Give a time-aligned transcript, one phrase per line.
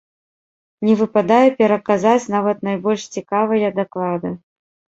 [0.89, 4.37] Не выпадае пераказаць нават найбольш цікавыя даклады.